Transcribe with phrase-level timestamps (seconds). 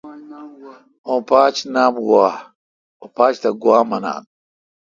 [1.07, 4.23] اوں پاچ نام گوا۔۔۔۔۔اوں پاچ تہ گوا منان